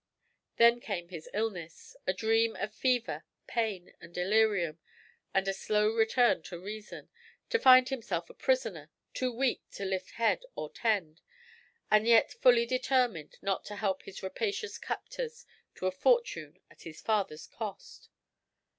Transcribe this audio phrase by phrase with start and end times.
[0.55, 4.79] Then came his illness, a dream of fever, pain, and delirium,
[5.31, 7.11] and a slow return to reason,
[7.49, 11.21] to find himself a prisoner, too weak to lift head or tend,
[11.91, 15.45] and yet fully determined not to help his rapacious captors
[15.75, 18.09] to a fortune at his father's cost.